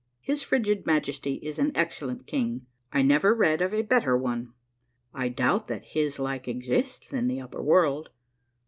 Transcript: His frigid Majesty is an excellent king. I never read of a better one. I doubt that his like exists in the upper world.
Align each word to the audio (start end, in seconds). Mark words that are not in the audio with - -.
His 0.19 0.41
frigid 0.41 0.87
Majesty 0.87 1.35
is 1.43 1.59
an 1.59 1.71
excellent 1.75 2.25
king. 2.25 2.65
I 2.91 3.03
never 3.03 3.35
read 3.35 3.61
of 3.61 3.71
a 3.71 3.83
better 3.83 4.17
one. 4.17 4.51
I 5.13 5.29
doubt 5.29 5.67
that 5.67 5.83
his 5.93 6.17
like 6.17 6.47
exists 6.47 7.13
in 7.13 7.27
the 7.27 7.39
upper 7.39 7.61
world. 7.61 8.09